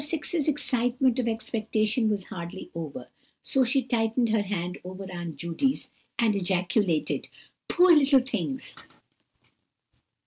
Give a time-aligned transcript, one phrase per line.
[0.01, 3.07] 6's excitement of expectation was hardly over,
[3.43, 7.29] so she tightened her hand over Aunt Judy's, and ejaculated:—
[7.67, 8.75] "Poor little things!"